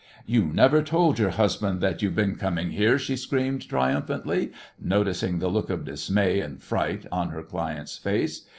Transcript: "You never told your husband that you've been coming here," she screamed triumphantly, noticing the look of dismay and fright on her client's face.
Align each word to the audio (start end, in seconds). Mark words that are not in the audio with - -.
"You 0.25 0.45
never 0.45 0.81
told 0.81 1.19
your 1.19 1.29
husband 1.29 1.79
that 1.81 2.01
you've 2.01 2.15
been 2.15 2.35
coming 2.35 2.71
here," 2.71 2.97
she 2.97 3.15
screamed 3.15 3.69
triumphantly, 3.69 4.51
noticing 4.79 5.37
the 5.37 5.47
look 5.47 5.69
of 5.69 5.85
dismay 5.85 6.39
and 6.39 6.59
fright 6.59 7.05
on 7.11 7.29
her 7.29 7.43
client's 7.43 7.99
face. 7.99 8.47